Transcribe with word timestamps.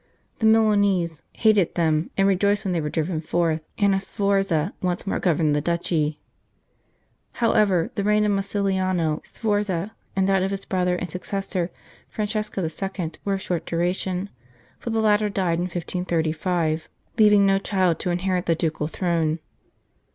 The 0.39 0.47
Milanese 0.47 1.21
hated 1.31 1.75
them, 1.75 2.09
and 2.17 2.27
rejoiced 2.27 2.65
when 2.65 2.71
they 2.71 2.81
were 2.81 2.89
driven 2.89 3.21
forth, 3.21 3.61
and 3.77 3.93
a 3.93 3.99
Sforza 3.99 4.73
once 4.81 5.05
more 5.05 5.19
governed 5.19 5.55
the 5.55 5.61
duchy. 5.61 6.19
However, 7.33 7.91
the 7.93 8.03
reign 8.03 8.25
of 8.25 8.31
Massimiliano 8.31 9.21
Sforza 9.23 9.91
and 10.15 10.27
that 10.27 10.41
of 10.41 10.49
his 10.49 10.65
brother 10.65 10.95
and 10.95 11.07
successor, 11.07 11.69
Francesco 12.09 12.63
II., 12.63 13.11
were 13.23 13.35
of 13.35 13.43
short 13.43 13.63
duration, 13.67 14.31
for 14.79 14.89
the 14.89 15.01
latter 15.01 15.29
died 15.29 15.59
in 15.59 15.65
1535, 15.65 15.99
9 16.31 16.33
St. 16.33 16.41
Charles 16.41 16.57
Borromeo 17.19 17.23
leaving 17.23 17.45
no 17.45 17.59
child 17.59 17.99
to 17.99 18.09
inherit 18.09 18.47
the 18.47 18.55
ducal 18.55 18.87
throne. 18.87 19.37